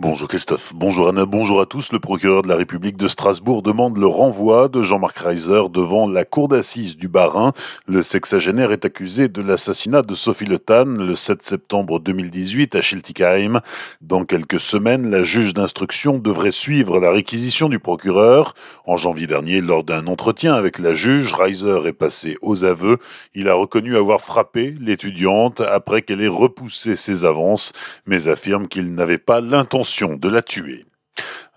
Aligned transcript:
Bonjour 0.00 0.28
Christophe, 0.28 0.74
bonjour 0.76 1.08
Anna, 1.08 1.26
bonjour 1.26 1.60
à 1.60 1.66
tous. 1.66 1.90
Le 1.90 1.98
procureur 1.98 2.42
de 2.42 2.48
la 2.48 2.54
République 2.54 2.96
de 2.96 3.08
Strasbourg 3.08 3.62
demande 3.62 3.98
le 3.98 4.06
renvoi 4.06 4.68
de 4.68 4.80
Jean-Marc 4.80 5.18
Reiser 5.18 5.62
devant 5.72 6.06
la 6.06 6.24
cour 6.24 6.46
d'assises 6.46 6.96
du 6.96 7.08
Bas-Rhin. 7.08 7.52
Le 7.88 8.04
sexagénaire 8.04 8.70
est 8.70 8.84
accusé 8.84 9.26
de 9.26 9.42
l'assassinat 9.42 10.02
de 10.02 10.14
Sophie 10.14 10.44
Le 10.44 10.60
Tan 10.60 10.84
le 10.84 11.16
7 11.16 11.42
septembre 11.42 11.98
2018 11.98 12.76
à 12.76 12.80
Schiltigheim. 12.80 13.60
Dans 14.00 14.24
quelques 14.24 14.60
semaines, 14.60 15.10
la 15.10 15.24
juge 15.24 15.52
d'instruction 15.52 16.18
devrait 16.18 16.52
suivre 16.52 17.00
la 17.00 17.10
réquisition 17.10 17.68
du 17.68 17.80
procureur. 17.80 18.54
En 18.86 18.96
janvier 18.96 19.26
dernier, 19.26 19.60
lors 19.60 19.82
d'un 19.82 20.06
entretien 20.06 20.54
avec 20.54 20.78
la 20.78 20.94
juge, 20.94 21.32
Reiser 21.32 21.80
est 21.86 21.92
passé 21.92 22.36
aux 22.40 22.64
aveux. 22.64 22.98
Il 23.34 23.48
a 23.48 23.54
reconnu 23.54 23.96
avoir 23.96 24.20
frappé 24.20 24.76
l'étudiante 24.80 25.60
après 25.60 26.02
qu'elle 26.02 26.22
ait 26.22 26.28
repoussé 26.28 26.94
ses 26.94 27.24
avances, 27.24 27.72
mais 28.06 28.28
affirme 28.28 28.68
qu'il 28.68 28.94
n'avait 28.94 29.18
pas 29.18 29.40
l'intention 29.40 29.87
de 30.16 30.28
la 30.28 30.42
tuer. 30.42 30.87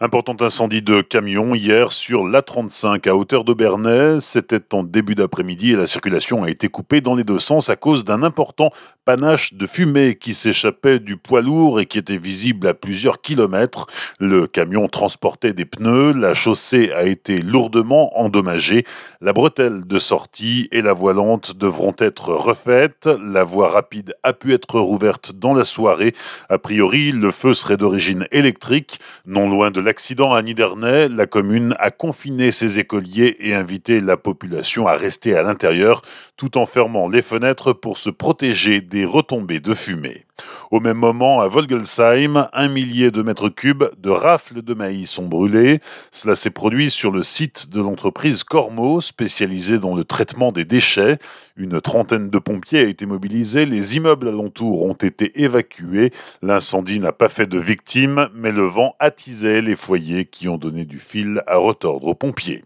Important 0.04 0.36
incendie 0.40 0.82
de 0.82 1.02
camion 1.02 1.54
hier 1.54 1.92
sur 1.92 2.24
l'A35 2.24 3.08
à 3.08 3.16
hauteur 3.16 3.44
d'Aubernais. 3.44 4.20
C'était 4.20 4.74
en 4.74 4.82
début 4.82 5.14
d'après-midi 5.14 5.74
et 5.74 5.76
la 5.76 5.86
circulation 5.86 6.42
a 6.42 6.50
été 6.50 6.70
coupée 6.70 7.02
dans 7.02 7.14
les 7.14 7.24
deux 7.24 7.38
sens 7.38 7.70
à 7.70 7.76
cause 7.76 8.04
d'un 8.04 8.24
important 8.24 8.72
panache 9.06 9.54
de 9.54 9.68
fumée 9.68 10.16
qui 10.16 10.34
s'échappait 10.34 10.98
du 10.98 11.18
poids 11.18 11.42
lourd 11.42 11.80
et 11.80 11.86
qui 11.86 12.00
était 12.00 12.18
visible 12.18 12.68
à 12.68 12.74
plusieurs 12.74 13.22
kilomètres. 13.22 13.86
Le 14.20 14.48
camion 14.48 14.88
transportait 14.88 15.54
des 15.54 15.66
pneus. 15.66 16.14
La 16.14 16.34
chaussée 16.34 16.92
a 16.92 17.04
été 17.04 17.40
lourdement 17.40 18.20
endommagée. 18.20 18.86
La 19.22 19.34
bretelle 19.34 19.86
de 19.86 20.00
sortie 20.00 20.68
et 20.72 20.82
la 20.82 20.94
voilante 20.94 21.56
devront 21.56 21.96
être 22.00 22.30
refaites. 22.30 23.08
La 23.24 23.44
voie 23.44 23.70
rapide 23.70 24.16
a 24.24 24.34
pu 24.34 24.56
être 24.56 24.80
rouverte 24.80 25.32
dans 25.34 25.54
la 25.54 25.64
soirée. 25.64 26.16
A 26.50 26.58
priori, 26.58 27.12
le 27.12 27.30
feu 27.32 27.54
serait 27.54 27.78
d'origine 27.78 28.28
électrique. 28.32 29.00
Non 29.28 29.48
loin 29.48 29.70
de 29.70 29.91
l'accident 29.92 30.34
à 30.34 30.42
Nidernais, 30.42 31.10
la 31.10 31.26
commune 31.26 31.76
a 31.78 31.92
confiné 31.92 32.52
ses 32.52 32.80
écoliers 32.80 33.36
et 33.42 33.54
invité 33.54 34.00
la 34.00 34.16
population 34.16 34.88
à 34.88 34.94
rester 34.94 35.36
à 35.36 35.44
l'intérieur 35.44 36.02
tout 36.38 36.58
en 36.58 36.66
fermant 36.66 37.10
les 37.10 37.22
fenêtres 37.22 37.74
pour 37.74 37.98
se 37.98 38.10
protéger 38.10 38.80
des 38.80 39.04
retombées 39.04 39.60
de 39.60 39.74
fumée. 39.74 40.24
Au 40.72 40.80
même 40.80 40.98
moment, 40.98 41.42
à 41.42 41.48
Volgelsheim, 41.48 42.48
un 42.54 42.68
millier 42.68 43.12
de 43.12 43.22
mètres 43.22 43.50
cubes 43.50 43.84
de 43.98 44.10
rafles 44.10 44.62
de 44.62 44.74
maïs 44.74 45.10
sont 45.10 45.28
brûlés. 45.28 45.82
Cela 46.12 46.36
s'est 46.36 46.50
produit 46.50 46.90
sur 46.90 47.12
le 47.12 47.24
site 47.24 47.70
de 47.70 47.82
l'entreprise 47.82 48.44
Cormo, 48.44 49.02
spécialisée 49.02 49.80
dans 49.80 49.96
le 49.96 50.04
traitement 50.04 50.52
des 50.52 50.66
déchets. 50.66 51.18
Une 51.58 51.82
trentaine 51.82 52.30
de 52.30 52.40
pompiers 52.40 52.80
a 52.80 52.90
été 52.90 53.06
mobilisée. 53.06 53.66
Les 53.66 53.98
immeubles 53.98 54.30
alentours 54.30 54.86
ont 54.86 54.94
été 54.94 55.42
évacués. 55.42 56.12
L'incendie 56.42 57.00
n'a 57.00 57.12
pas 57.12 57.30
fait 57.30 57.48
de 57.48 57.60
victimes, 57.60 58.30
mais 58.34 58.52
le 58.52 58.68
vent 58.68 58.96
attisait 59.00 59.62
les 59.62 59.76
foyers 59.76 60.26
qui 60.26 60.48
ont 60.48 60.58
donné 60.58 60.86
du 60.86 61.00
fil 61.00 61.44
à 61.48 61.58
retordre 61.58 62.08
aux 62.08 62.16
pompiers. 62.16 62.64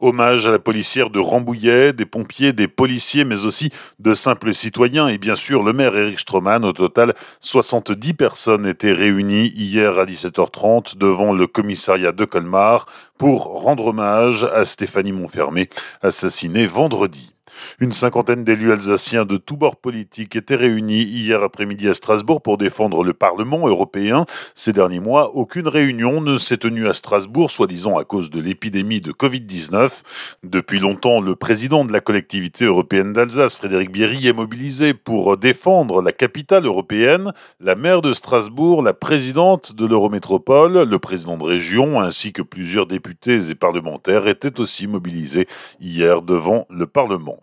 Hommage 0.00 0.46
à 0.46 0.52
la 0.52 0.58
policière 0.58 1.10
de 1.10 1.18
Rambouillet, 1.18 1.92
des 1.92 2.06
pompiers, 2.06 2.52
des 2.52 2.68
policiers, 2.68 3.24
mais 3.24 3.44
aussi 3.44 3.70
de 3.98 4.14
simples 4.14 4.54
citoyens 4.54 5.08
et 5.08 5.18
bien 5.18 5.36
sûr 5.36 5.62
le 5.62 5.72
maire 5.72 5.96
Eric 5.96 6.20
Stroman. 6.20 6.64
Au 6.64 6.72
total, 6.72 7.14
70 7.40 8.14
personnes 8.14 8.66
étaient 8.66 8.92
réunies 8.92 9.48
hier 9.48 9.98
à 9.98 10.04
17h30 10.04 10.96
devant 10.96 11.32
le 11.32 11.46
commissariat 11.46 12.12
de 12.12 12.24
Colmar 12.24 12.86
pour 13.18 13.62
rendre 13.62 13.86
hommage 13.86 14.44
à 14.44 14.64
Stéphanie 14.64 15.12
Montfermé, 15.12 15.68
assassinée 16.02 16.66
vendredi. 16.66 17.34
Une 17.80 17.92
cinquantaine 17.92 18.44
d'élus 18.44 18.72
alsaciens 18.72 19.24
de 19.24 19.36
tous 19.36 19.56
bords 19.56 19.76
politiques 19.76 20.36
étaient 20.36 20.56
réunis 20.56 21.02
hier 21.02 21.42
après-midi 21.42 21.88
à 21.88 21.94
Strasbourg 21.94 22.42
pour 22.42 22.58
défendre 22.58 23.04
le 23.04 23.12
Parlement 23.12 23.68
européen. 23.68 24.26
Ces 24.54 24.72
derniers 24.72 25.00
mois, 25.00 25.34
aucune 25.34 25.68
réunion 25.68 26.20
ne 26.20 26.36
s'est 26.36 26.56
tenue 26.56 26.88
à 26.88 26.94
Strasbourg, 26.94 27.50
soi-disant 27.50 27.98
à 27.98 28.04
cause 28.04 28.30
de 28.30 28.40
l'épidémie 28.40 29.00
de 29.00 29.12
Covid-19. 29.12 30.02
Depuis 30.42 30.78
longtemps, 30.78 31.20
le 31.20 31.34
président 31.34 31.84
de 31.84 31.92
la 31.92 32.00
collectivité 32.00 32.64
européenne 32.64 33.12
d'Alsace, 33.12 33.56
Frédéric 33.56 33.90
Bierry, 33.90 34.26
est 34.26 34.32
mobilisé 34.32 34.94
pour 34.94 35.36
défendre 35.36 36.02
la 36.02 36.12
capitale 36.12 36.66
européenne. 36.66 37.32
La 37.60 37.74
maire 37.74 38.02
de 38.02 38.12
Strasbourg, 38.12 38.82
la 38.82 38.94
présidente 38.94 39.74
de 39.74 39.86
l'Eurométropole, 39.86 40.82
le 40.82 40.98
président 40.98 41.36
de 41.36 41.44
région, 41.44 42.00
ainsi 42.00 42.32
que 42.32 42.42
plusieurs 42.42 42.86
députés 42.86 43.50
et 43.50 43.54
parlementaires 43.54 44.26
étaient 44.26 44.60
aussi 44.60 44.86
mobilisés 44.86 45.46
hier 45.80 46.22
devant 46.22 46.66
le 46.70 46.86
Parlement. 46.86 47.38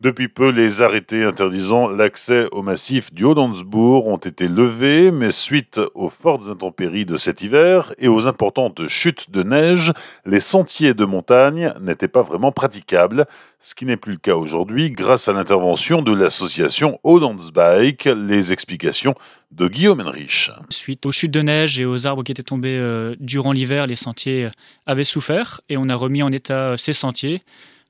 Depuis 0.00 0.28
peu, 0.28 0.50
les 0.50 0.82
arrêtés 0.82 1.24
interdisant 1.24 1.88
l'accès 1.88 2.46
au 2.52 2.62
massif 2.62 3.12
du 3.12 3.24
haut 3.24 3.34
ont 3.38 4.16
été 4.16 4.48
levés, 4.48 5.10
mais 5.10 5.30
suite 5.30 5.80
aux 5.94 6.08
fortes 6.08 6.48
intempéries 6.48 7.06
de 7.06 7.16
cet 7.16 7.42
hiver 7.42 7.94
et 7.98 8.08
aux 8.08 8.26
importantes 8.26 8.86
chutes 8.88 9.30
de 9.30 9.42
neige, 9.42 9.92
les 10.26 10.40
sentiers 10.40 10.94
de 10.94 11.04
montagne 11.04 11.72
n'étaient 11.80 12.08
pas 12.08 12.22
vraiment 12.22 12.52
praticables, 12.52 13.26
ce 13.60 13.74
qui 13.74 13.86
n'est 13.86 13.96
plus 13.96 14.12
le 14.12 14.18
cas 14.18 14.34
aujourd'hui 14.34 14.90
grâce 14.90 15.28
à 15.28 15.32
l'intervention 15.32 16.02
de 16.02 16.12
l'association 16.12 17.00
Oldens 17.02 17.50
Bike. 17.52 18.04
Les 18.04 18.52
explications 18.52 19.14
de 19.50 19.68
Guillaume 19.68 20.00
Henrich. 20.00 20.50
Suite 20.68 21.06
aux 21.06 21.12
chutes 21.12 21.30
de 21.30 21.42
neige 21.42 21.80
et 21.80 21.84
aux 21.84 22.06
arbres 22.06 22.24
qui 22.24 22.32
étaient 22.32 22.42
tombés 22.42 22.76
euh, 22.78 23.14
durant 23.20 23.52
l'hiver, 23.52 23.86
les 23.86 23.96
sentiers 23.96 24.48
avaient 24.86 25.04
souffert 25.04 25.60
et 25.68 25.76
on 25.76 25.88
a 25.88 25.94
remis 25.94 26.22
en 26.22 26.32
état 26.32 26.72
euh, 26.72 26.76
ces 26.76 26.92
sentiers 26.92 27.40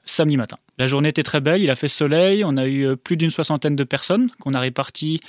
samedi 0.05 0.37
matin. 0.37 0.57
La 0.79 0.87
journée 0.87 1.09
était 1.09 1.23
très 1.23 1.41
belle, 1.41 1.63
il 1.63 1.71
a 1.71 1.77
fait 1.77 1.89
soleil, 1.89 2.45
on 2.45 2.57
a 2.57 2.67
eu 2.67 2.87
euh, 2.87 2.97
plus 2.97 3.17
d'une 3.17 3.31
soixantaine 3.31 3.77
de 3.77 3.85
personnes 3.85 4.31
qu'on 4.41 4.55
a 4.55 4.61
réparties 4.61 5.21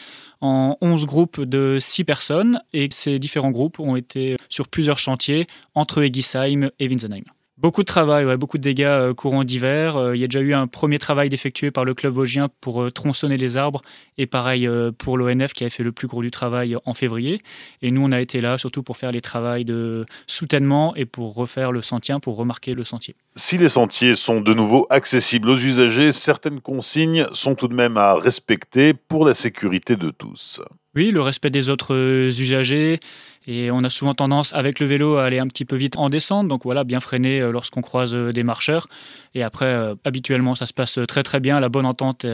en 0.42 0.78
11 0.82 1.06
groupes 1.06 1.42
de 1.42 1.78
6 1.80 2.04
personnes 2.04 2.62
et 2.74 2.88
ces 2.92 3.20
différents 3.20 3.52
groupes 3.52 3.80
ont 3.80 3.96
été 3.96 4.38
sur 4.50 4.68
plusieurs 4.68 4.98
chantiers 4.98 5.48
entre 5.74 6.04
Egisheim 6.04 6.70
et 6.80 6.88
Winsenheim. 6.88 7.24
Beaucoup 7.58 7.84
de 7.84 7.88
travail, 7.88 8.26
beaucoup 8.36 8.58
de 8.58 8.64
dégâts 8.64 8.84
euh, 8.84 9.14
courant 9.14 9.46
d'hiver. 9.46 9.96
Euh, 9.96 10.14
il 10.14 10.20
y 10.20 10.26
a 10.26 10.28
déjà 10.28 10.42
eu 10.42 10.54
un 10.54 10.68
premier 10.68 11.00
travail 11.00 11.30
d'effectuer 11.30 11.72
par 11.72 11.86
le 11.86 11.94
club 11.94 12.12
vosgien 12.12 12.50
pour 12.60 12.82
euh, 12.82 12.92
tronçonner 12.92 13.38
les 13.38 13.56
arbres 13.56 13.82
et 14.18 14.26
pareil 14.26 14.68
pour 14.98 15.18
l'ONF 15.18 15.54
qui 15.54 15.64
avait 15.64 15.70
fait 15.70 15.84
le 15.84 15.94
plus 15.94 16.08
gros 16.08 16.22
du 16.22 16.32
travail 16.32 16.76
en 16.84 16.94
février. 16.94 17.42
Et 17.82 17.92
nous, 17.92 18.02
on 18.02 18.12
a 18.12 18.20
été 18.20 18.42
là 18.42 18.58
surtout 18.58 18.84
pour 18.84 18.98
faire 18.98 19.14
les 19.14 19.22
travaux 19.22 19.64
de 19.64 20.06
soutènement 20.28 20.96
et 20.96 21.06
pour 21.06 21.34
refaire 21.34 21.72
le 21.72 21.82
sentier, 21.82 22.16
pour 22.22 22.36
remarquer 22.36 22.74
le 22.74 22.84
sentier. 22.84 23.16
Si 23.38 23.58
les 23.58 23.70
sentiers 23.70 24.16
sont 24.16 24.42
de 24.42 24.54
nouveau 24.54 24.88
accessibles 24.90 25.50
aux 25.50 25.58
usagers, 25.58 26.12
certaines 26.12 26.60
consignes 26.60 27.28
sont 27.34 27.56
tout 27.56 27.68
de 27.68 27.76
même 27.76 27.96
à 27.96 28.16
respecter 28.16 28.94
pour 28.94 29.26
la 29.26 29.34
sécurité 29.34 29.96
de 29.96 30.10
tous. 30.10 30.62
Oui, 30.96 31.12
le 31.12 31.22
respect 31.22 31.50
des 31.50 31.70
autres 31.70 31.94
usagers. 32.40 33.00
Et 33.48 33.70
on 33.72 33.84
a 33.84 33.90
souvent 33.90 34.14
tendance, 34.14 34.54
avec 34.54 34.80
le 34.80 34.88
vélo, 34.88 35.18
à 35.18 35.26
aller 35.26 35.40
un 35.40 35.48
petit 35.48 35.66
peu 35.66 35.76
vite 35.76 35.98
en 35.98 36.10
descente. 36.10 36.48
Donc 36.48 36.64
voilà, 36.64 36.84
bien 36.84 37.00
freiner 37.00 37.42
euh, 37.42 37.52
lorsqu'on 37.52 37.82
croise 37.82 38.16
euh, 38.16 38.32
des 38.32 38.44
marcheurs. 38.44 38.88
Et 39.34 39.44
après, 39.44 39.94
habituellement, 40.06 40.56
ça 40.56 40.66
se 40.66 40.74
passe 40.74 41.00
très 41.08 41.24
très 41.24 41.40
bien. 41.40 41.60
La 41.60 41.70
bonne 41.70 41.86
entente 41.86 42.26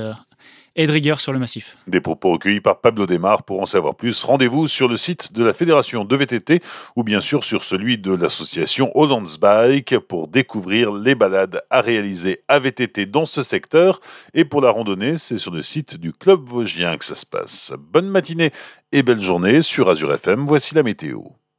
et 0.76 0.88
de 0.88 0.92
rigueur 0.92 1.20
sur 1.20 1.34
le 1.34 1.40
massif. 1.40 1.78
Des 1.88 2.02
propos 2.02 2.32
recueillis 2.32 2.62
par 2.62 2.80
Pablo 2.80 3.06
Desmar. 3.06 3.44
Pour 3.44 3.62
en 3.62 3.66
savoir 3.66 3.96
plus, 3.96 4.24
rendez-vous 4.24 4.68
sur 4.68 4.88
le 4.88 4.98
site 4.98 5.34
de 5.34 5.44
la 5.44 5.54
Fédération 5.54 6.06
de 6.06 6.16
VTT 6.16 6.62
ou 6.96 7.04
bien 7.04 7.22
sûr 7.22 7.44
sur 7.44 7.64
celui 7.64 7.98
de 7.98 8.12
l'association 8.12 8.92
Hollands 8.96 9.38
Bike 9.40 9.98
pour 10.00 10.28
découvrir 10.28 10.92
les 10.92 11.16
balades 11.16 11.62
à 11.70 11.82
réaliser 11.82 12.44
à 12.48 12.60
VTT 12.60 13.06
dans 13.06 13.26
ce 13.26 13.44
secteur. 13.44 14.00
Et 14.34 14.46
pour 14.46 14.62
la 14.62 14.72
randonnée, 14.72 15.18
c'est 15.18 15.38
sur 15.38 15.52
le 15.52 15.62
site 15.62 15.98
du 15.98 16.14
Club 16.14 16.48
Vosgien 16.48 16.98
que 16.98 17.06
ça 17.06 17.16
se 17.16 17.26
passe. 17.26 17.74
Bonne 17.78 18.08
matinée 18.08 18.52
et 18.92 19.04
belle 19.04 19.22
journée 19.22 19.62
sur 19.62 19.90
Azure 19.90 20.14
FM. 20.14 20.46
Voici 20.46 20.76
la 20.76 20.84
météo. 20.84 21.22